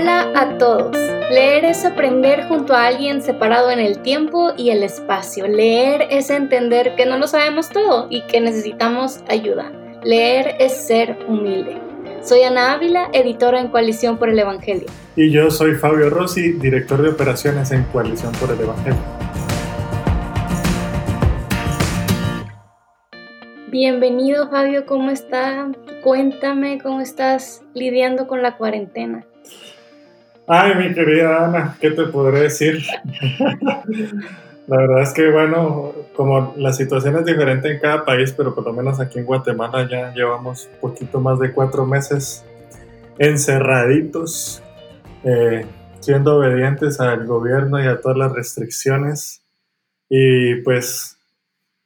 [0.00, 0.96] Hola a todos.
[1.28, 5.48] Leer es aprender junto a alguien separado en el tiempo y el espacio.
[5.48, 9.72] Leer es entender que no lo sabemos todo y que necesitamos ayuda.
[10.04, 11.78] Leer es ser humilde.
[12.22, 14.86] Soy Ana Ávila, editora en Coalición por el Evangelio.
[15.16, 19.00] Y yo soy Fabio Rossi, director de operaciones en Coalición por el Evangelio.
[23.66, 25.72] Bienvenido Fabio, ¿cómo está?
[26.04, 29.26] Cuéntame cómo estás lidiando con la cuarentena.
[30.50, 32.82] Ay, mi querida Ana, ¿qué te podré decir?
[34.66, 38.64] la verdad es que, bueno, como la situación es diferente en cada país, pero por
[38.64, 42.46] lo menos aquí en Guatemala ya llevamos poquito más de cuatro meses
[43.18, 44.62] encerraditos,
[45.22, 45.66] eh,
[46.00, 49.42] siendo obedientes al gobierno y a todas las restricciones.
[50.08, 51.18] Y pues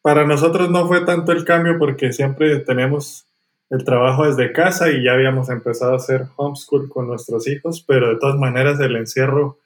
[0.03, 3.27] para nosotros no fue tanto el cambio porque siempre tenemos
[3.73, 8.11] el trabajo desde casa y ya habíamos empezado a hacer homeschool con nuestros hijos, pero
[8.11, 9.59] de todas maneras el encierro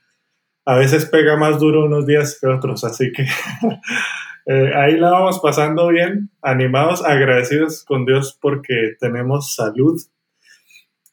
[0.64, 3.24] a veces pega más duro unos días que otros, así que
[4.46, 10.00] eh, ahí la vamos pasando bien, animados, agradecidos con Dios porque tenemos salud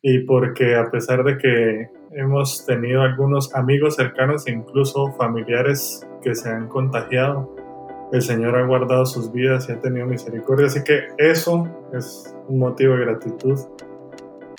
[0.03, 6.47] y porque a pesar de que hemos tenido algunos amigos cercanos incluso familiares que se
[6.47, 7.55] han contagiado,
[8.13, 10.67] el Señor ha guardado sus vidas y ha tenido misericordia.
[10.67, 13.59] Así que eso es un motivo de gratitud.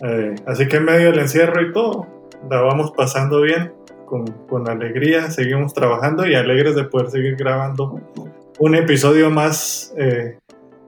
[0.05, 2.07] Eh, así que en medio del encierro y todo,
[2.51, 3.73] la vamos pasando bien,
[4.07, 8.01] con, alegría, seguimos trabajando y alegres de poder seguir grabando
[8.59, 10.37] un episodio más eh,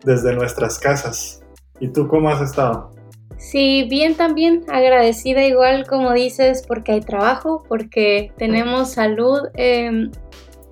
[0.04, 1.44] desde nuestras casas.
[1.78, 2.92] ¿Y tú cómo has estado?
[3.36, 9.38] Sí, bien también, agradecida igual como dices, porque hay trabajo, porque tenemos salud.
[9.54, 10.10] Em,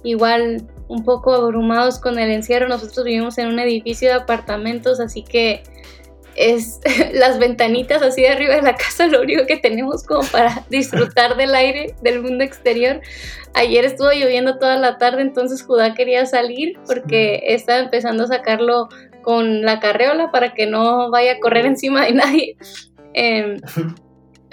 [0.02, 2.68] igual un poco abrumados con el encierro.
[2.68, 5.62] Nosotros vivimos en un edificio de apartamentos, así que
[6.36, 6.80] es
[7.12, 11.36] las ventanitas así de arriba de la casa lo único que tenemos como para disfrutar
[11.36, 13.00] del aire del mundo exterior.
[13.54, 18.88] Ayer estuvo lloviendo toda la tarde, entonces Judá quería salir porque estaba empezando a sacarlo
[19.22, 22.56] con la carreola para que no vaya a correr encima de nadie.
[23.16, 23.58] Em,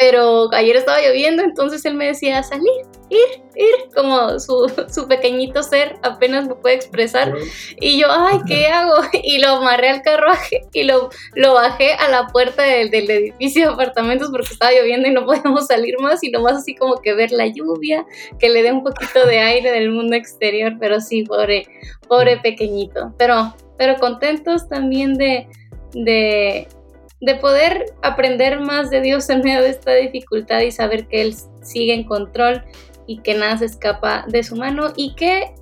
[0.01, 2.71] pero ayer estaba lloviendo, entonces él me decía salir,
[3.09, 7.31] ir, ir, como su, su pequeñito ser apenas me puede expresar.
[7.79, 8.95] Y yo, ay, ¿qué hago?
[9.23, 13.67] Y lo amarré al carruaje y lo, lo bajé a la puerta del, del edificio
[13.67, 17.13] de apartamentos porque estaba lloviendo y no podíamos salir más y nomás así como que
[17.13, 18.03] ver la lluvia,
[18.39, 21.67] que le dé un poquito de aire del mundo exterior, pero sí, pobre,
[22.07, 23.13] pobre pequeñito.
[23.19, 25.47] Pero, pero contentos también de,
[25.93, 26.67] de
[27.21, 31.35] de poder aprender más de Dios en medio de esta dificultad y saber que Él
[31.61, 32.63] sigue en control
[33.07, 35.53] y que nada se escapa de su mano y que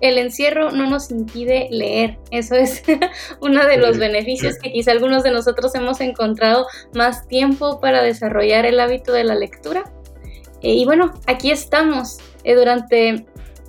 [0.00, 2.18] el encierro no nos impide leer.
[2.30, 2.82] Eso es
[3.40, 8.66] uno de los beneficios que quizá algunos de nosotros hemos encontrado más tiempo para desarrollar
[8.66, 9.90] el hábito de la lectura.
[10.62, 12.18] Eh, y bueno, aquí estamos.
[12.44, 13.26] Eh, durante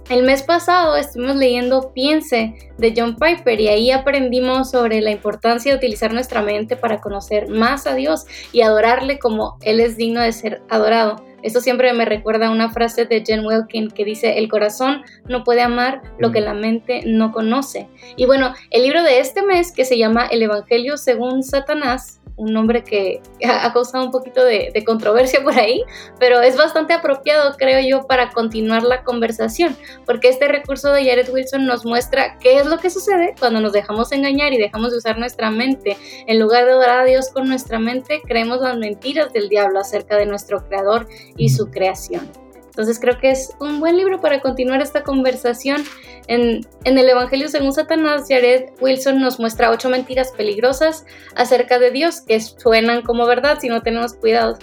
[0.10, 5.72] el mes pasado estuvimos leyendo Piense de John Piper y ahí aprendimos sobre la importancia
[5.72, 10.22] de utilizar nuestra mente para conocer más a Dios y adorarle como Él es digno
[10.22, 11.24] de ser adorado.
[11.42, 15.44] Esto siempre me recuerda a una frase de Jen Wilkin que dice, el corazón no
[15.44, 17.88] puede amar lo que la mente no conoce.
[18.18, 22.54] Y bueno, el libro de este mes que se llama El Evangelio según Satanás un
[22.54, 25.84] nombre que ha causado un poquito de, controversia por ahí,
[26.20, 31.30] pero es bastante apropiado, creo yo, para continuar la conversación, porque este recurso de Jared
[31.30, 34.98] Wilson nos muestra qué es lo que sucede cuando nos dejamos engañar y dejamos de
[34.98, 35.98] usar nuestra mente.
[36.28, 40.16] En lugar de adorar a Dios con nuestra mente, creemos las mentiras del diablo acerca
[40.16, 42.32] de nuestro creador y su creación.
[42.70, 45.84] Entonces creo que es un buen libro para continuar esta conversación.
[46.28, 52.22] En, el Evangelio según Satanás, Jared Wilson nos muestra ocho mentiras peligrosas acerca de Dios
[52.22, 54.58] que suenan como verdad si no tenemos cuidado.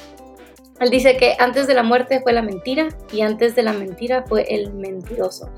[0.81, 4.25] Él dice que antes de la muerte fue la mentira y antes de la mentira
[4.27, 5.51] fue el mentiroso.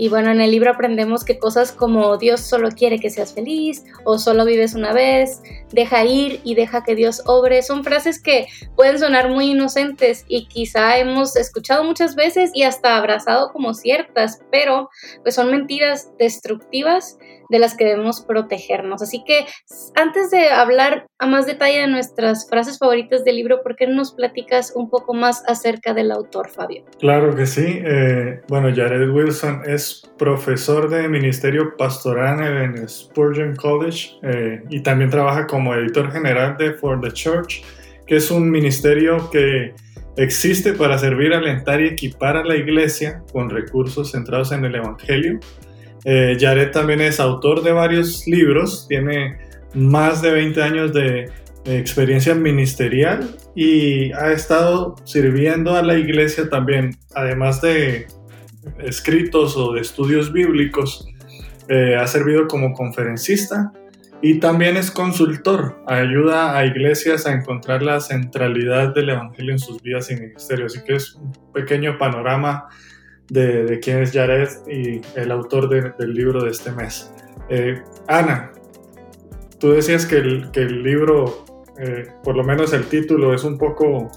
[0.00, 3.84] Y bueno, en el libro aprendemos que cosas como Dios solo quiere que seas feliz
[4.06, 8.46] o solo vives una vez, deja ir y deja que Dios obre, son frases que
[8.76, 14.40] pueden sonar muy inocentes y quizá hemos escuchado muchas veces y hasta abrazado como ciertas,
[14.50, 14.88] pero
[15.22, 17.18] pues son mentiras destructivas
[17.50, 19.02] de las que debemos protegernos.
[19.02, 19.46] Así que
[19.94, 23.96] antes de hablar a más detalle de nuestras frases favoritas del libro, ¿por qué no
[23.96, 26.84] nos platicas un poco más acerca del autor, Fabio?
[26.98, 27.80] Claro que sí.
[27.84, 35.10] Eh, bueno, Jared Wilson es profesor de Ministerio Pastoral en Spurgeon College eh, y también
[35.10, 37.62] trabaja como editor general de For the Church,
[38.06, 39.74] que es un ministerio que
[40.16, 45.40] existe para servir, alentar y equipar a la iglesia con recursos centrados en el Evangelio
[46.04, 49.38] eh, Jared también es autor de varios libros, tiene
[49.74, 51.30] más de 20 años de
[51.64, 58.06] experiencia ministerial y ha estado sirviendo a la iglesia también, además de
[58.78, 61.06] escritos o de estudios bíblicos,
[61.68, 63.72] eh, ha servido como conferencista
[64.22, 69.80] y también es consultor, ayuda a iglesias a encontrar la centralidad del Evangelio en sus
[69.80, 70.66] vidas y ministerio.
[70.66, 72.68] Así que es un pequeño panorama
[73.30, 77.12] de, quién es Jared y el autor del libro de este mes.
[77.48, 78.52] Eh, Ana,
[79.58, 81.44] tú decías que el, que el libro,
[81.78, 84.10] eh, por lo menos el título, es un poco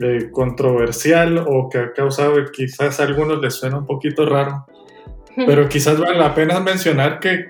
[0.00, 4.66] eh, controversial o que ha causado quizás a algunos les suena un poquito raro.
[5.36, 7.46] Pero quizás vale la pena mencionar que,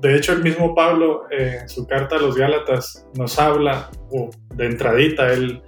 [0.00, 4.66] de hecho, el mismo Pablo en su carta a los Gálatas nos habla, o de
[4.66, 5.62] entradita, él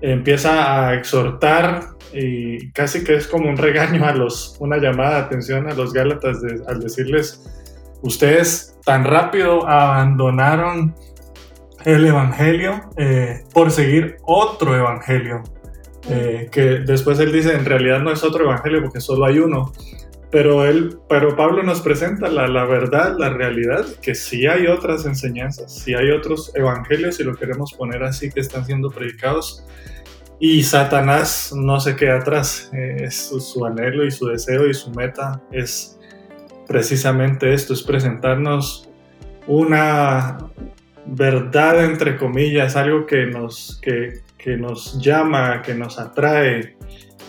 [0.00, 5.22] empieza a exhortar y casi que es como un regaño a los, una llamada de
[5.26, 7.44] atención a los Gálatas al decirles,
[8.02, 10.94] ustedes tan rápido abandonaron
[11.84, 15.42] el Evangelio eh, por seguir otro Evangelio.
[16.10, 19.72] Eh, que después él dice, en realidad no es otro Evangelio porque solo hay uno.
[20.30, 25.06] Pero, él, pero Pablo nos presenta la, la verdad, la realidad, que sí hay otras
[25.06, 29.64] enseñanzas, sí hay otros evangelios, si lo queremos poner así, que están siendo predicados.
[30.40, 32.70] Y Satanás no se queda atrás.
[32.72, 35.98] Eh, es su, anhelo y su deseo y su meta es
[36.66, 38.88] precisamente esto, es presentarnos
[39.46, 40.38] una
[41.06, 46.76] verdad, entre comillas, algo que nos, que, que nos llama, que nos atrae,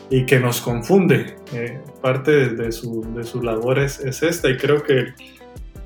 [0.09, 1.35] y que nos confunde.
[1.53, 5.13] Eh, parte de, su, de su labor es, esta y creo que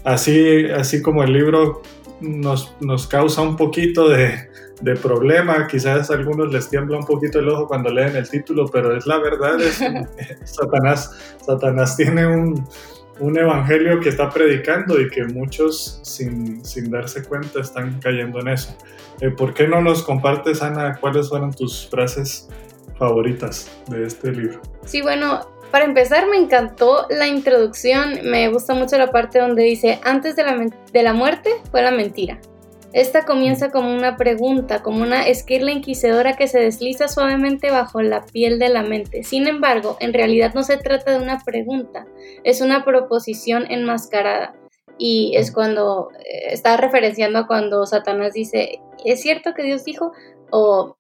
[0.04, 1.81] así, así como el libro
[2.22, 4.50] nos, nos causa un poquito de,
[4.83, 8.68] de, problema, quizás a algunos les tiembla un poquito el ojo cuando leen el título,
[8.71, 9.77] pero es la verdad, es,
[10.44, 12.68] Satanás, Satanás tiene un,
[13.19, 18.50] un evangelio que está predicando y que muchos sin, sin darse cuenta están cayendo en
[18.50, 18.75] eso.
[19.21, 22.50] Eh, ¿Por qué no nos compartes, Ana, cuáles fueron tus frases
[22.97, 24.62] favoritas de este libro?
[24.85, 30.00] Sí, bueno, para empezar me encantó la introducción, me gusta mucho la parte donde dice,
[30.03, 32.39] antes de la, de la muerte fue la mentira.
[32.94, 38.24] Esta comienza como una pregunta, como una esquirla inquisidora que se desliza suavemente bajo la
[38.24, 39.24] piel de la mente.
[39.24, 42.06] Sin embargo, en realidad no se trata de una pregunta,
[42.44, 44.56] es una proposición enmascarada.
[45.00, 50.12] Y es cuando eh, está referenciando a cuando Satanás dice, ¿es cierto que Dios dijo?
[50.51, 50.95] O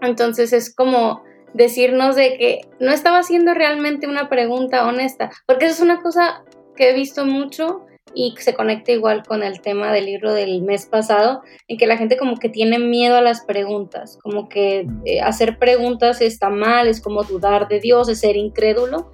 [0.00, 1.22] entonces es como
[1.52, 6.42] decirnos de que no estaba haciendo realmente una pregunta honesta, porque eso es una cosa
[6.74, 10.86] que he visto mucho y se conecta igual con el tema del libro del mes
[10.86, 15.20] pasado, en que la gente como que tiene miedo a las preguntas, como que eh,
[15.20, 19.10] hacer preguntas está mal, es como dudar de Dios, es ser incrédulo,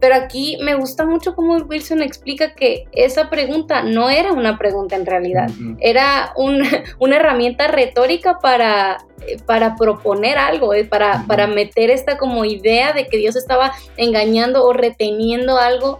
[0.00, 4.96] pero aquí me gusta mucho cómo Wilson explica que esa pregunta no era una pregunta
[4.96, 5.50] en realidad,
[5.80, 12.44] era una herramienta retórica para, eh, para proponer algo, eh, para, para meter esta como
[12.44, 15.98] idea de que Dios estaba engañando o reteniendo algo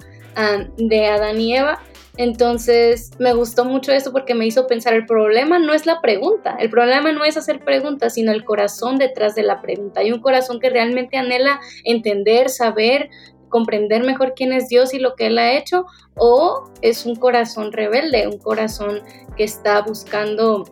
[0.76, 1.80] de Adán y Eva.
[2.16, 6.56] Entonces me gustó mucho eso porque me hizo pensar, el problema no es la pregunta,
[6.58, 10.00] el problema no es hacer preguntas, sino el corazón detrás de la pregunta.
[10.00, 13.08] Hay un corazón que realmente anhela entender, saber,
[13.48, 17.72] comprender mejor quién es Dios y lo que Él ha hecho, o es un corazón
[17.72, 19.02] rebelde, un corazón
[19.36, 20.64] que está buscando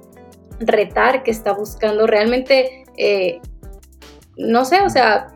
[0.61, 3.41] retar, que está buscando realmente, eh,
[4.37, 5.29] no sé, o sea,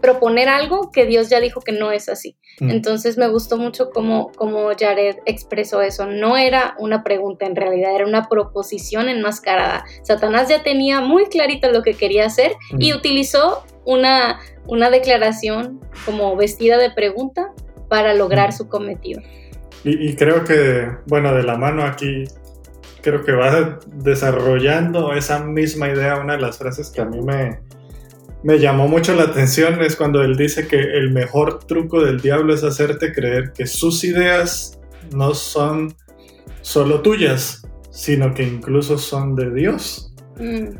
[0.00, 2.36] proponer algo que Dios ya dijo que no es así.
[2.60, 2.70] Mm.
[2.70, 6.06] Entonces me gustó mucho cómo, cómo Jared expresó eso.
[6.06, 9.84] No era una pregunta en realidad, era una proposición enmascarada.
[10.02, 12.96] Satanás ya tenía muy clarito lo que quería hacer y mm.
[12.96, 17.52] utilizó una, una declaración como vestida de pregunta
[17.88, 19.22] para lograr su cometido.
[19.84, 22.24] Y, creo que, bueno, de la mano aquí,
[23.02, 26.18] creo que va desarrollando esa misma idea.
[26.18, 27.60] Una de las frases que a mí me,
[28.46, 32.54] me llamó mucho la atención es cuando él dice que el mejor truco del diablo
[32.54, 34.78] es hacerte creer que sus ideas
[35.12, 35.92] no son
[36.60, 40.14] solo tuyas, sino que incluso son de Dios.
[40.38, 40.76] Mm.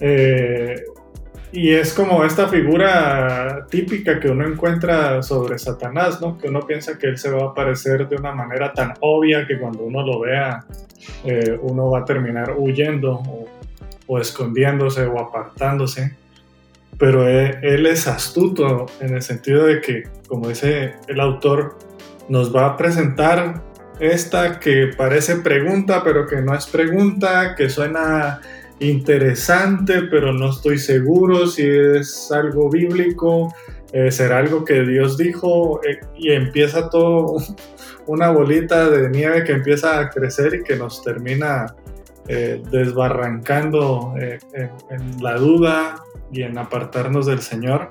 [0.00, 0.84] Eh,
[1.50, 6.38] y es como esta figura típica que uno encuentra sobre Satanás, ¿no?
[6.38, 9.58] Que uno piensa que él se va a aparecer de una manera tan obvia que
[9.58, 10.64] cuando uno lo vea,
[11.24, 13.20] eh, uno va a terminar huyendo
[14.06, 16.19] o, escondiéndose o apartándose.
[17.00, 21.76] Pero él, él, es astuto en el sentido de que, como dice el autor,
[22.28, 23.62] nos va a presentar
[23.98, 28.40] esta que parece pregunta, pero que no es pregunta, que suena
[28.80, 33.52] interesante, pero no estoy seguro si es algo bíblico,
[33.92, 37.36] eh, será algo que Dios dijo eh, y empieza todo
[38.06, 41.74] una bolita de nieve que empieza a crecer y que nos termina
[42.32, 44.38] eh, desbarrancando eh,
[44.88, 45.96] en, la duda
[46.30, 47.88] y en apartarnos del Señor.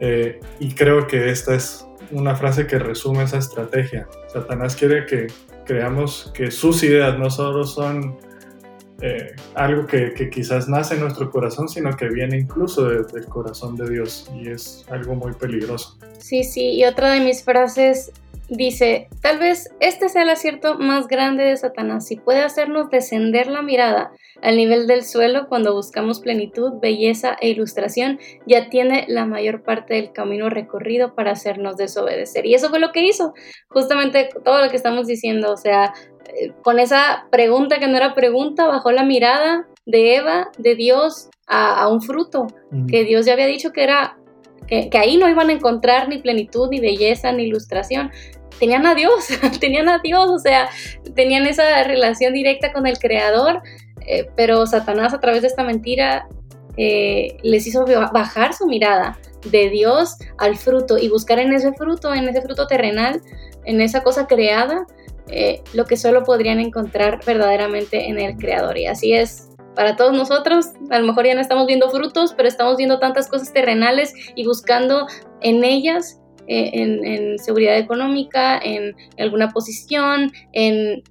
[0.00, 4.08] Eh, y creo que esta es una frase que resume esa estrategia.
[4.32, 5.26] Satanás quiere que
[5.66, 8.16] creamos que sus ideas no solo son
[9.54, 14.30] algo que, quizás nace en nuestro corazón, sino que viene incluso del corazón de Dios
[14.34, 15.98] y es algo muy peligroso.
[16.16, 18.12] Sí, sí, y otra de mis frases
[18.48, 23.46] dice, tal vez este sea el acierto más grande de Satanás, si puede hacernos descender
[23.46, 29.24] la mirada al nivel del suelo cuando buscamos plenitud, belleza e ilustración, ya tiene la
[29.24, 32.44] mayor parte del camino recorrido para hacernos desobedecer.
[32.46, 33.32] Y eso fue lo que hizo,
[33.68, 35.94] justamente todo lo que estamos diciendo, o sea,
[36.26, 41.30] eh, con esa pregunta que no era pregunta, bajó la mirada de Eva, de Dios,
[41.46, 42.46] a, un fruto,
[42.88, 44.16] que Dios ya había dicho que era
[44.66, 48.10] que, ahí no iban a encontrar ni plenitud, ni belleza, ni ilustración.
[48.58, 49.28] Tenían a Dios,
[49.60, 50.68] tenían a Dios, o sea,
[51.14, 53.62] tenían esa relación directa con el Creador,
[54.06, 56.28] eh, pero Satanás a través de esta mentira
[56.76, 59.18] eh, les hizo bajar su mirada
[59.50, 63.20] de Dios al fruto y buscar en ese fruto, en ese fruto terrenal,
[63.64, 64.86] en esa cosa creada,
[65.28, 68.76] eh, lo que solo podrían encontrar verdaderamente en el Creador.
[68.78, 70.66] Y así es para todos nosotros.
[70.90, 74.46] A lo mejor ya no estamos viendo frutos, pero estamos viendo tantas cosas terrenales y
[74.46, 75.06] buscando
[75.40, 81.02] en ellas, eh, en, seguridad económica, en alguna posición, en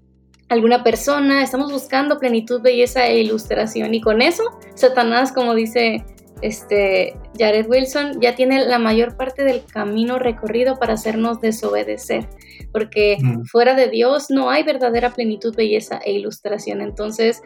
[0.49, 1.43] alguna persona.
[1.43, 3.93] Estamos buscando plenitud, belleza e ilustración.
[3.93, 4.43] Y con eso,
[4.75, 6.03] Satanás, como dice
[6.41, 12.27] este Jared Wilson, ya tiene la mayor parte del camino recorrido para hacernos desobedecer.
[12.71, 13.43] Porque mm.
[13.45, 16.81] fuera de Dios no hay verdadera plenitud, belleza e ilustración.
[16.81, 17.41] Entonces,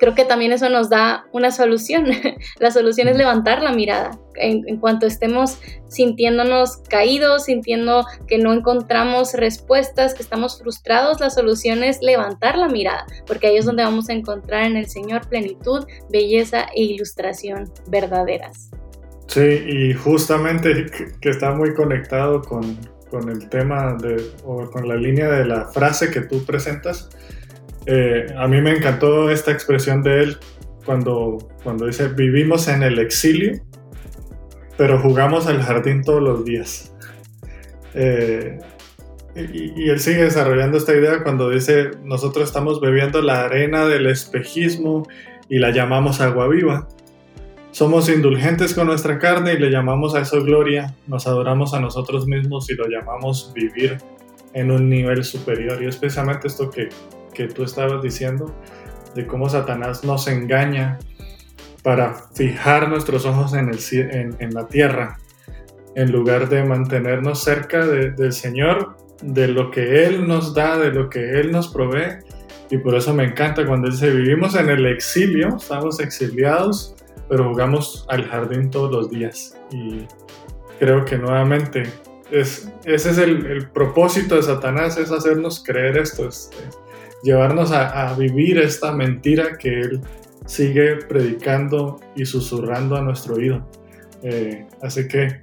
[0.00, 2.06] creo que también eso nos da una solución.
[2.58, 4.18] la solución es levantar la mirada.
[4.34, 11.84] En, cuanto estemos sintiéndonos caídos, sintiendo que no encontramos respuestas, que estamos frustrados, la solución
[11.84, 15.84] es levantar la mirada, porque ahí es donde vamos a encontrar en el Señor plenitud,
[16.10, 18.70] belleza e ilustración verdaderas.
[19.26, 20.86] Sí, y justamente
[21.20, 22.78] que está muy conectado con,
[23.10, 27.10] con el tema de, o con la línea de la frase que tú presentas,
[27.86, 30.36] eh, a mí me encantó esta expresión de él
[30.84, 33.60] cuando, cuando dice, vivimos en el exilio,
[34.76, 36.94] pero jugamos al jardín todos los días.
[37.94, 38.58] Eh,
[39.34, 44.06] y, y, él sigue desarrollando esta idea cuando dice, nosotros estamos bebiendo la arena del
[44.06, 45.06] espejismo
[45.48, 46.88] y la llamamos agua viva.
[47.72, 52.26] Somos indulgentes con nuestra carne y le llamamos a eso gloria, nos adoramos a nosotros
[52.26, 53.98] mismos y lo llamamos vivir
[54.54, 55.80] en un nivel superior.
[55.80, 56.88] Y especialmente esto que,
[57.34, 58.54] que tú estabas diciendo,
[59.14, 60.98] de cómo Satanás nos engaña
[61.82, 63.78] para fijar nuestros ojos en, el,
[64.38, 65.18] en, la tierra,
[65.94, 71.08] en lugar de mantenernos cerca del Señor, de lo que Él nos da, de lo
[71.08, 72.18] que Él nos provee.
[72.70, 76.94] Y por eso me encanta cuando dice, vivimos en el exilio, estamos exiliados,
[77.28, 79.56] pero jugamos al jardín todos los días.
[79.72, 80.06] Y
[80.78, 81.84] creo que nuevamente
[82.30, 86.28] es, ese es el, propósito de Satanás, es hacernos creer esto,
[87.22, 90.00] llevarnos a, vivir esta mentira que Él
[90.46, 93.66] sigue predicando y susurrando a nuestro oído.
[94.22, 95.42] Eh, así que,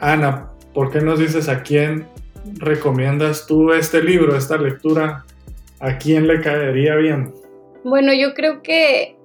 [0.00, 2.06] Ana, ¿por qué nos dices a quién
[2.54, 5.24] recomiendas tú este libro, esta lectura?
[5.80, 7.34] ¿A quién le caería bien?
[7.84, 9.15] Bueno, yo creo que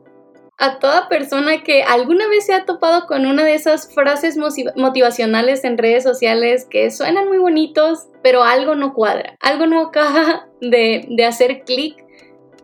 [0.61, 5.63] a toda persona que alguna vez se ha topado con una de esas frases motivacionales
[5.63, 11.25] en redes sociales que suenan muy bonitos, pero algo no cuadra, algo no acaba de,
[11.27, 12.05] hacer clic.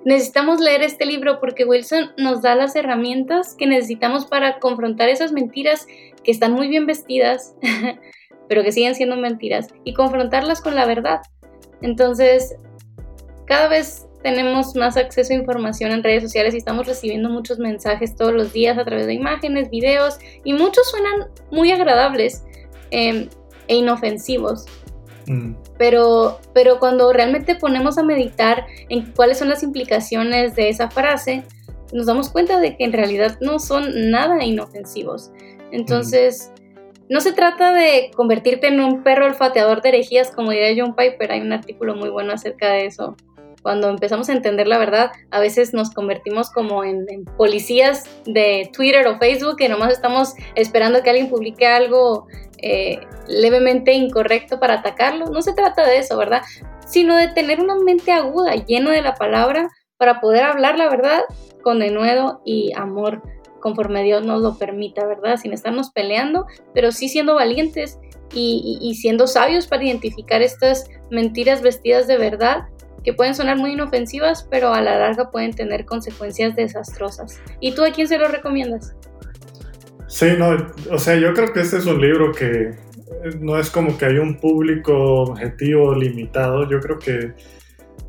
[0.05, 5.31] Necesitamos leer este libro porque Wilson nos da las herramientas que necesitamos para confrontar esas
[5.31, 5.87] mentiras
[6.23, 7.55] que están muy bien vestidas,
[8.47, 11.21] pero que siguen siendo mentiras, y confrontarlas con la verdad.
[11.81, 12.57] Entonces,
[13.47, 18.13] cada vez tenemos más acceso a información en redes sociales y estamos recibiendo muchos mensajes
[18.13, 22.43] todos los días a través de imágenes, videos y muchos suenan muy agradables
[22.91, 23.29] em,
[23.69, 24.65] e inofensivos.
[25.27, 25.53] Mm.
[25.77, 31.45] Pero, pero cuando realmente ponemos a meditar en cuáles son las implicaciones de esa frase,
[31.93, 35.31] nos damos cuenta de que en realidad no son nada inofensivos.
[35.71, 36.51] Entonces,
[37.07, 41.31] no se trata de convertirte en un perro olfateador de herejías, como diría John Piper.
[41.31, 43.15] Hay un artículo muy bueno acerca de eso
[43.67, 47.05] cuando empezamos a entender la verdad, a veces nos convertimos como en,
[47.35, 52.27] policías de Twitter o Facebook que nomás estamos esperando que alguien publique algo
[52.59, 55.25] eh, levemente incorrecto para atacarlo.
[55.25, 56.43] No se trata de eso, ¿verdad?
[56.87, 61.23] Sino de tener una mente aguda, llena de la palabra, para poder hablar la verdad
[61.61, 63.21] con denuedo y amor,
[63.59, 65.35] conforme Dios nos lo permita, ¿verdad?
[65.35, 67.99] Sin estarnos peleando, pero sí siendo valientes
[68.33, 72.67] y siendo sabios para identificar estas mentiras vestidas de verdad
[73.07, 77.39] que pueden sonar muy inofensivas, pero a la larga pueden tener consecuencias desastrosas.
[77.61, 78.97] ¿Y tú a quién se lo recomiendas?
[80.07, 80.57] Sí, no,
[80.91, 82.75] o sea, yo creo que este es un libro que
[83.39, 87.31] no es como que hay un público objetivo limitado, yo creo que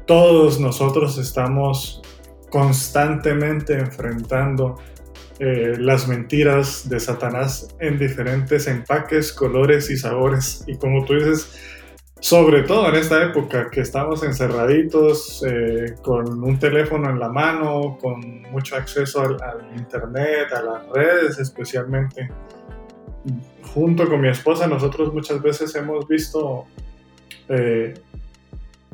[0.04, 2.02] todos nosotros estamos
[2.50, 4.80] constantemente enfrentando
[5.38, 10.64] eh, las mentiras de Satanás en diferentes empaques, colores y sabores.
[10.66, 11.77] Y como tú dices,
[12.20, 17.96] sobre todo en esta época que estamos encerraditos eh, con un teléfono en la mano,
[18.00, 19.38] con mucho acceso al,
[19.76, 22.28] internet, a las redes especialmente.
[23.72, 26.66] Junto con mi esposa, nosotros muchas veces hemos visto,
[27.48, 27.94] eh,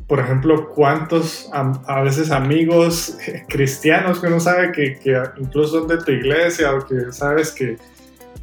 [0.07, 3.17] por ejemplo, cuántos a, veces amigos
[3.49, 4.99] cristianos que uno sabe que,
[5.39, 7.79] incluso son de tu iglesia o que sabes que,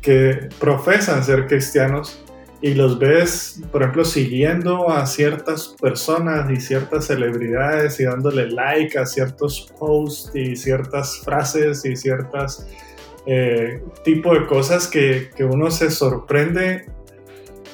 [0.01, 2.23] que profesan ser cristianos
[2.61, 8.97] y los ves, por ejemplo, siguiendo a ciertas personas y ciertas celebridades y dándole like
[8.99, 12.67] a ciertos posts y ciertas frases y ciertas
[13.25, 16.85] eh, tipo de cosas que, que, uno se sorprende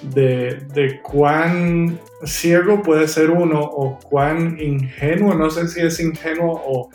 [0.02, 6.62] de, de, cuán ciego puede ser uno o cuán ingenuo, no sé si es ingenuo
[6.66, 6.90] o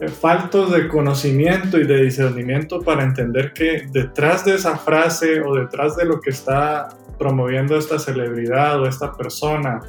[0.00, 5.54] eh, faltos de conocimiento y de discernimiento para entender que detrás de esa frase o
[5.54, 9.80] detrás de lo que está promoviendo esta celebridad o esta persona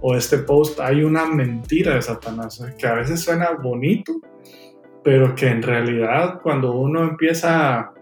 [0.00, 4.12] o este post, hay una mentira de Satanás, que a veces suena bonito,
[5.04, 7.92] pero que en realidad cuando uno empieza,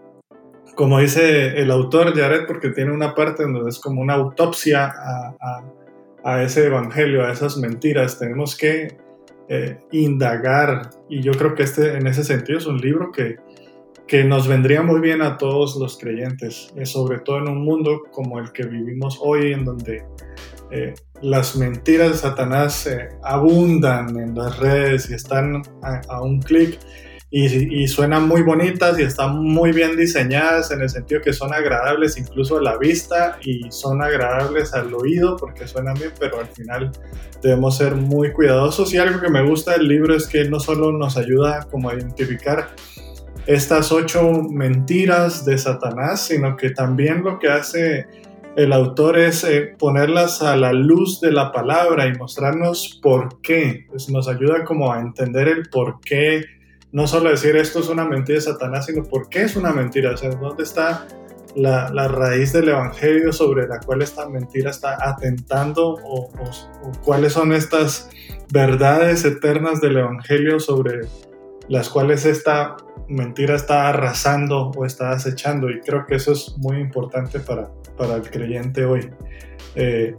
[0.75, 5.63] como dice el autor Jared, porque tiene una parte donde es como una autopsia a,
[6.23, 8.97] a, ese evangelio, a esas mentiras, tenemos que
[9.47, 13.37] eh, indagar, y yo creo que este en ese sentido es un libro que,
[14.07, 18.03] que nos vendría muy bien a todos los creyentes, eh, sobre todo en un mundo
[18.11, 20.03] como el que vivimos hoy, en donde
[20.71, 26.79] eh, las mentiras de Satanás eh, abundan en las redes y están a, un clic
[27.29, 32.17] y, suenan muy bonitas y están muy bien diseñadas en el sentido que son agradables
[32.17, 36.91] incluso a la vista y son agradables al oído porque suenan bien, pero al final
[37.41, 38.93] debemos ser muy cuidadosos.
[38.93, 41.93] Y algo que me gusta del libro es que no solo nos ayuda como a
[41.93, 42.69] identificar
[43.53, 48.07] estas ocho mentiras de Satanás, sino que también lo que hace
[48.55, 53.87] el autor es eh, ponerlas a la luz de la palabra y mostrarnos por qué.
[53.89, 56.45] Pues nos ayuda como a entender el por qué,
[56.93, 60.11] no solo decir esto es una mentira de Satanás, sino por qué es una mentira,
[60.11, 61.07] o sea, dónde está
[61.55, 66.31] la, raíz del Evangelio sobre la cual esta mentira está atentando o
[67.03, 68.09] cuáles son estas
[68.53, 71.01] verdades eternas del Evangelio sobre
[71.69, 76.79] las cuales esta mentira está arrasando o está acechando y creo que eso es muy
[76.79, 79.09] importante para, para el creyente hoy.
[79.75, 80.15] Eh,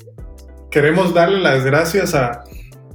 [0.70, 2.44] queremos darle las gracias a,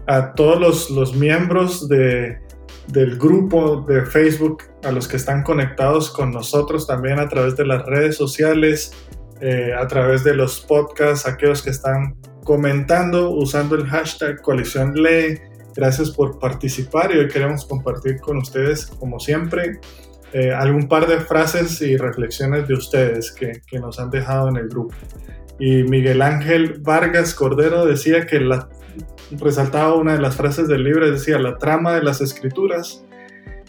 [0.07, 2.39] a todos los, los miembros de,
[2.87, 7.65] del grupo de Facebook, a los que están conectados con nosotros también a través de
[7.65, 8.91] las redes sociales,
[9.41, 15.39] eh, a través de los podcasts, aquellos que están comentando usando el hashtag coalición lee
[15.77, 19.79] Gracias por participar y hoy queremos compartir con ustedes, como siempre,
[20.33, 24.57] eh, algún par de frases y reflexiones de ustedes que, que, nos han dejado en
[24.57, 24.95] el grupo.
[25.59, 28.41] Y Miguel Ángel Vargas Cordero decía que
[29.39, 33.05] resaltaba una de las frases del libro, decía, la trama de las escrituras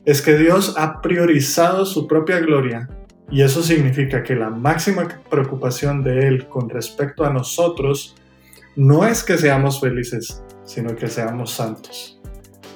[0.07, 2.89] es que Dios ha priorizado su propia gloria
[3.31, 8.17] y eso significa que la máxima preocupación de Él con respecto a nosotros
[8.77, 12.21] no es que seamos felices, sino que seamos santos.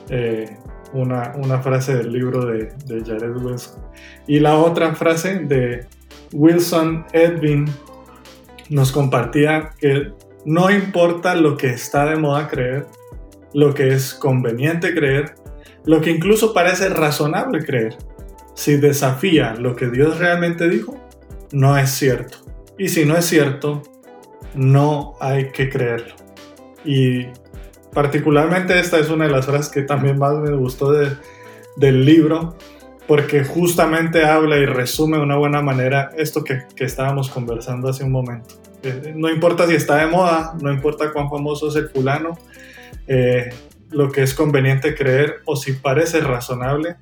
[0.09, 0.57] Eh,
[0.95, 3.83] una, una, frase del libro de, de, Jared Wilson.
[4.27, 5.87] Y la otra frase de
[6.33, 7.67] Wilson Edwin
[8.71, 10.13] nos compartía que
[10.45, 12.87] no importa lo que está de moda creer,
[13.53, 15.35] lo que es conveniente creer,
[15.85, 17.97] lo que incluso parece razonable creer.
[18.55, 20.99] Si desafía lo que Dios realmente dijo,
[21.53, 22.39] no es cierto.
[22.79, 23.83] Y si no es cierto,
[24.55, 26.15] no hay que creerlo.
[26.85, 27.27] Y
[27.93, 32.57] particularmente esta es una de las frases que también más me gustó del libro,
[33.07, 38.13] porque justamente habla y resume de una buena manera esto que, estábamos conversando hace un
[38.13, 38.55] momento.
[38.83, 42.39] Eh, no importa si está de moda, no importa cuán famoso es el fulano,
[43.07, 43.51] eh,
[43.91, 46.97] lo que es conveniente creer o si parece razonable,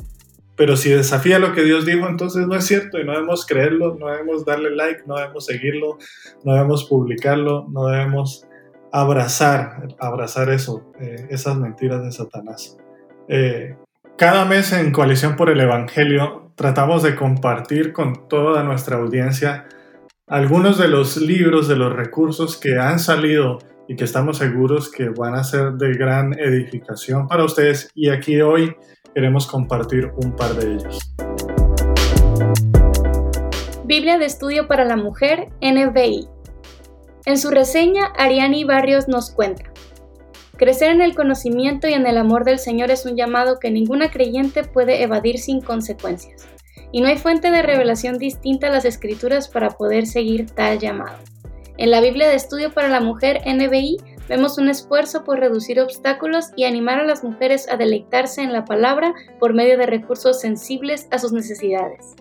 [0.57, 3.97] pero si desafía lo que Dios dijo, entonces no es cierto y no debemos creerlo,
[3.99, 5.99] no debemos darle like, no debemos seguirlo,
[6.45, 8.47] no debemos publicarlo, no debemos
[8.93, 12.77] abrazar, abrazar eso, eh, esas mentiras de Satanás.
[13.29, 13.77] Eh,
[14.17, 19.67] cada mes en Coalición por el Evangelio tratamos de compartir con toda nuestra audiencia
[20.27, 25.09] algunos de los libros, de los recursos que han salido y que estamos seguros que
[25.09, 28.77] van a ser de gran edificación para ustedes y aquí hoy
[29.15, 31.15] queremos compartir un par de ellos.
[33.85, 36.40] Biblia de Estudio para la Mujer, NBI.
[37.27, 39.65] En su reseña, Ariani Barrios nos cuenta.
[40.57, 44.11] Crecer en el conocimiento y en el amor del Señor es un llamado que ninguna
[44.11, 46.49] creyente puede evadir sin consecuencias,
[46.93, 51.19] y no hay fuente de revelación distinta a las escrituras para poder seguir tal llamado.
[51.77, 56.51] En la Biblia de Estudio para la Mujer NBI vemos un esfuerzo por reducir obstáculos
[56.57, 61.07] y animar a las mujeres a deleitarse en la palabra por medio de recursos sensibles
[61.11, 62.15] a sus necesidades.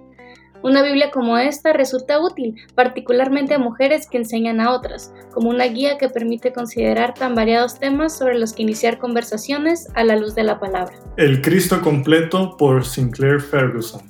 [0.62, 5.66] Una Biblia como esta resulta útil, particularmente a mujeres que enseñan a otras, como una
[5.66, 10.36] guía que permite considerar tan variados temas sobre los que iniciar conversaciones a la luz
[10.36, 10.94] de la palabra.
[11.16, 14.02] El Cristo completo por Sinclair Ferguson.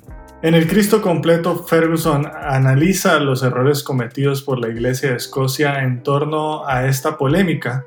[0.42, 6.02] En el Cristo completo, Ferguson analiza los errores cometidos por la Iglesia de Escocia en
[6.02, 7.84] torno a esta polémica,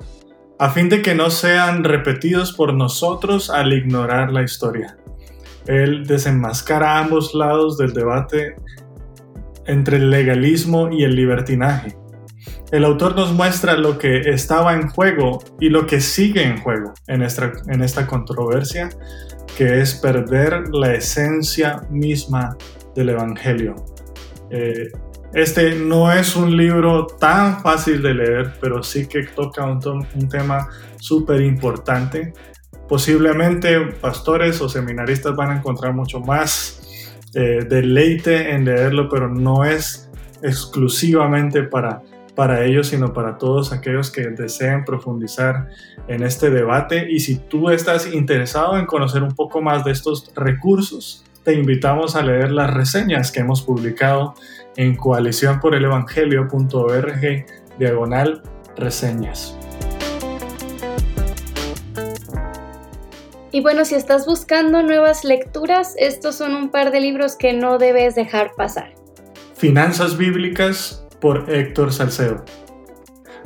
[0.60, 4.97] a fin de que no sean repetidos por nosotros al ignorar la historia.
[5.67, 8.56] Él desenmascara ambos lados del debate
[9.65, 11.95] entre el legalismo y el libertinaje.
[12.71, 16.93] El autor nos muestra lo que estaba en juego y lo que sigue en juego
[17.08, 18.89] en esta, en esta controversia,
[19.56, 22.58] que es perder la esencia misma
[22.95, 23.76] del Evangelio.
[24.49, 24.91] Eh,
[25.34, 29.80] este no es un libro tan fácil de leer, pero sí que toca un,
[30.15, 30.67] un tema
[30.99, 32.34] súper importante
[32.88, 36.82] Posiblemente pastores o seminaristas van a encontrar mucho más
[37.34, 40.10] eh, deleite en leerlo, pero no es
[40.43, 42.04] exclusivamente para,
[42.36, 45.69] para ellos, sino para todos aquellos que deseen profundizar
[46.08, 47.10] en este debate.
[47.10, 52.15] Y si tú estás interesado en conocer un poco más de estos recursos, te invitamos
[52.15, 54.34] a leer las reseñas que hemos publicado
[54.78, 57.46] en coaliciónporelevangelio.org
[57.80, 58.41] diagonal
[58.78, 59.58] reseñas.
[63.56, 67.78] Y bueno, si estás buscando nuevas lecturas, estos son un par de libros que no
[67.78, 68.96] debes dejar pasar.
[69.56, 72.44] Finanzas Bíblicas por Héctor Salcedo.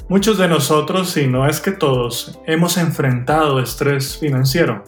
[0.07, 4.85] Muchos de nosotros, si no es que todos, hemos enfrentado estrés financiero.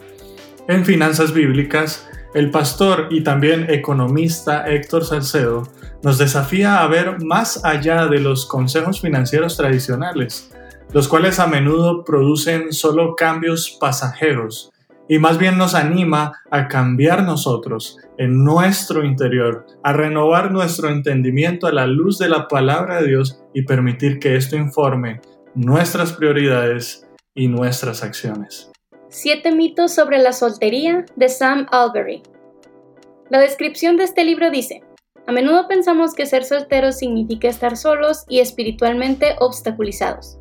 [0.68, 5.64] En Finanzas Bíblicas, el pastor y también economista Héctor Salcedo
[6.02, 10.50] nos desafía a ver más allá de los consejos financieros tradicionales,
[10.94, 14.72] los cuales a menudo producen solo cambios pasajeros
[15.10, 21.66] y más bien nos anima a cambiar nosotros en nuestro interior, a renovar nuestro entendimiento
[21.66, 25.20] a la luz de la palabra de Dios y permitir que esto informe
[25.56, 28.70] nuestras prioridades y nuestras acciones.
[29.08, 32.22] Siete mitos sobre la soltería de Sam Albury.
[33.30, 34.84] La descripción de este libro dice,
[35.26, 40.38] a menudo pensamos que ser solteros significa estar solos y espiritualmente obstaculizados.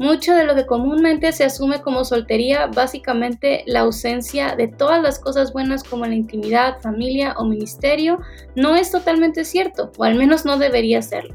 [0.00, 5.18] Mucho de lo que comúnmente se asume como soltería, básicamente la ausencia de todas las
[5.18, 8.18] cosas buenas como la intimidad, familia o ministerio,
[8.56, 11.34] no es totalmente cierto, o al menos no debería serlo.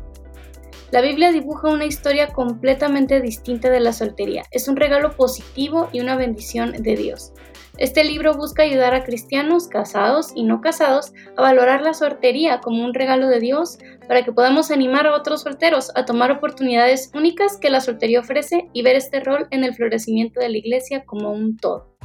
[0.89, 4.45] La Biblia dibuja una historia completamente distinta de la soltería.
[4.49, 7.33] Es un regalo positivo y una bendición de Dios.
[7.77, 12.85] Este libro busca ayudar a cristianos casados y no casados a valorar la soltería como
[12.85, 17.57] un regalo de Dios para que podamos animar a otros solteros a tomar oportunidades únicas
[17.57, 21.33] que la soltería ofrece y ver este rol en el florecimiento de la iglesia como
[21.33, 21.97] un todo.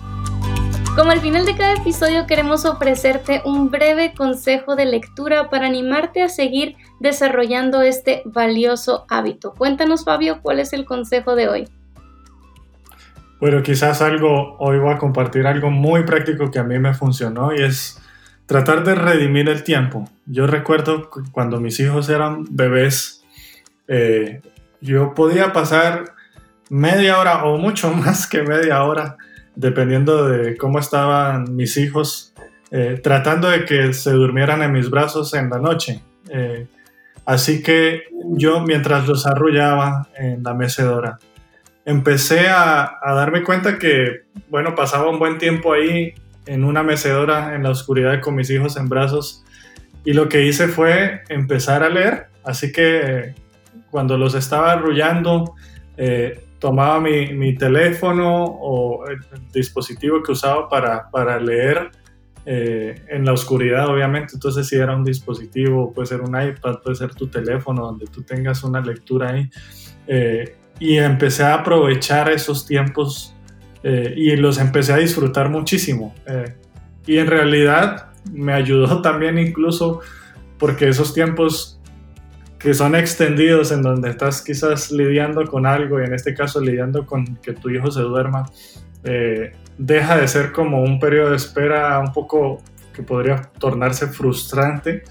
[0.97, 6.21] Como al final de cada episodio queremos ofrecerte un breve consejo de lectura para animarte
[6.21, 9.55] a seguir desarrollando este valioso hábito.
[9.57, 11.80] Cuéntanos Fabio, ¿cuál es el consejo de hoy?
[13.41, 17.55] Bueno, quizás algo, hoy voy a compartir algo muy práctico que a mí me funcionó
[17.55, 17.99] y es
[18.45, 20.07] tratar de redimir el tiempo.
[20.27, 23.25] Yo recuerdo cuando mis hijos eran bebés,
[23.89, 24.43] eh,
[24.83, 26.13] yo podía pasar
[26.69, 29.17] media hora o mucho más que media hora,
[29.55, 32.35] dependiendo de cómo estaban mis hijos,
[32.71, 36.03] eh, tratando de que se durmieran en mis brazos en la noche.
[36.29, 36.67] Eh,
[37.25, 38.03] así que
[38.37, 41.19] yo mientras los arrullaba en la mecedora,
[41.91, 46.15] empecé a, darme cuenta que, bueno, pasaba un buen tiempo ahí
[46.47, 49.45] en una mecedora en la oscuridad con mis hijos en brazos
[50.05, 53.35] y lo que hice fue empezar a leer, así que
[53.91, 55.55] cuando los estaba arrullando,
[55.97, 59.19] eh, tomaba mi, teléfono o el
[59.53, 61.91] dispositivo que usaba para, para leer
[62.47, 64.35] eh, en la oscuridad, obviamente.
[64.35, 68.23] Entonces, si era un dispositivo, puede ser un iPad, puede ser tu teléfono, donde tú
[68.23, 69.51] tengas una lectura ahí.
[70.07, 73.37] Eh, y empecé a aprovechar esos tiempos
[73.83, 76.15] eh, y los empecé a disfrutar muchísimo.
[76.27, 76.55] Eh,
[77.07, 80.01] y en realidad me ayudó también incluso
[80.59, 81.81] porque esos tiempos
[82.59, 87.07] que son extendidos en donde estás quizás lidiando con algo y en este caso lidiando
[87.07, 88.51] con que tu hijo se duerma,
[89.05, 92.63] eh, deja de ser como un periodo de espera un poco
[92.93, 95.05] que podría tornarse frustrante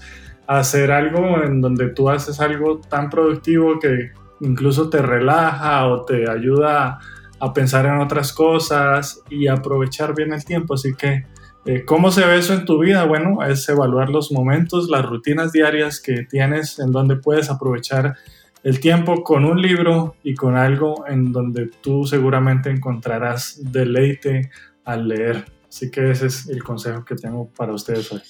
[0.46, 6.30] hacer algo en donde tú haces algo tan productivo que incluso te relaja o te
[6.30, 6.98] ayuda
[7.38, 10.74] a pensar en otras cosas y aprovechar bien el tiempo.
[10.74, 11.24] Así que,
[11.64, 13.04] eh, ¿cómo se ve eso en tu vida?
[13.04, 18.16] Bueno, es evaluar los momentos, las rutinas diarias que tienes en donde puedes aprovechar
[18.62, 24.50] el tiempo con un libro y con algo en donde tú seguramente encontrarás deleite
[24.84, 25.46] al leer.
[25.68, 28.20] Así que ese es el consejo que tengo para ustedes hoy.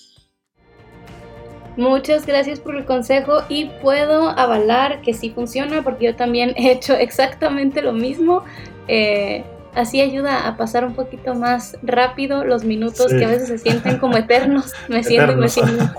[1.80, 6.72] Muchas gracias por el consejo y puedo avalar que sí funciona porque yo también he
[6.72, 8.44] hecho exactamente lo mismo.
[8.86, 13.56] Eh, así ayuda a pasar un poquito más rápido los minutos que a veces se
[13.56, 14.74] sienten como eternos.
[14.88, 15.90] Me siento y me siento.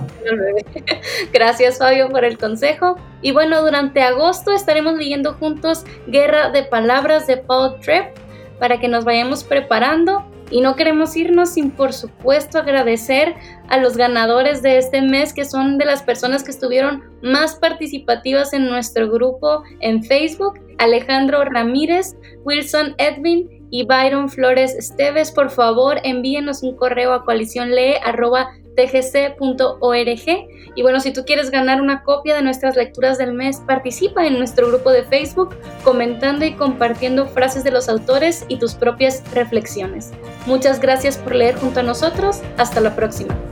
[1.33, 2.97] Gracias Fabio por el consejo.
[3.23, 8.15] Y bueno, durante agosto estaremos leyendo juntos Guerra de Palabras de Paul Trepp
[8.61, 10.23] para que nos vayamos preparando.
[10.51, 13.33] Y no queremos irnos sin, por supuesto, agradecer
[13.69, 18.53] a los ganadores de este mes, que son de las personas que estuvieron más participativas
[18.53, 20.59] en nuestro grupo en Facebook.
[20.77, 25.31] Alejandro Ramírez, Wilson Edwin y Byron Flores Esteves.
[25.31, 30.47] Por favor, envíenos un correo a coaliciónlee.com tgc.org.
[30.75, 34.37] Y bueno, si tú quieres ganar una copia de nuestras lecturas del mes, participa en
[34.37, 40.11] nuestro grupo de Facebook comentando y compartiendo frases de los autores y tus propias reflexiones.
[40.45, 42.41] Muchas gracias por leer junto a nosotros.
[42.57, 43.50] Hasta la próxima.